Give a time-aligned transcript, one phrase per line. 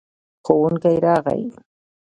[0.45, 1.41] ښوونکی راغی.